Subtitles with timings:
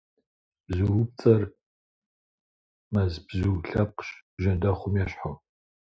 [0.67, 1.43] Бзуупцӏэр
[2.93, 5.33] мэз бзу лъэпкъщ, бжэндэхъум ещхьу.